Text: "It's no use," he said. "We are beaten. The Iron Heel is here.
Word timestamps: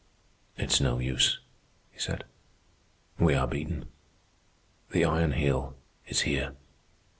"It's 0.57 0.81
no 0.81 0.97
use," 0.97 1.39
he 1.91 1.99
said. 1.99 2.23
"We 3.19 3.35
are 3.35 3.45
beaten. 3.47 3.85
The 4.89 5.05
Iron 5.05 5.33
Heel 5.33 5.75
is 6.07 6.21
here. 6.21 6.55